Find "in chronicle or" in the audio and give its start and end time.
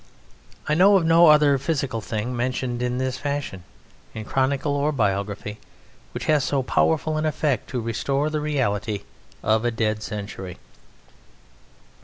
4.15-4.91